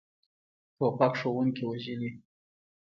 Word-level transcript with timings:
توپک 0.77 1.13
ښوونکي 1.19 1.63
وژلي. 1.67 2.11